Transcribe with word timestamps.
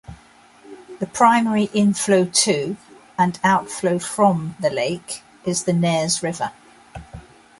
The 0.97 1.05
primary 1.05 1.65
inflow 1.75 2.25
to 2.25 2.75
and 3.19 3.39
outflow 3.43 3.99
from 3.99 4.55
the 4.59 4.71
lake 4.71 5.21
is 5.45 5.65
the 5.65 5.73
Nares 5.73 6.23
River. 6.23 6.51